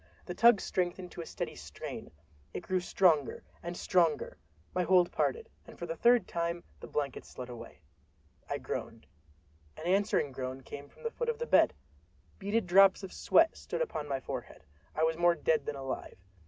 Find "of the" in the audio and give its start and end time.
11.29-11.45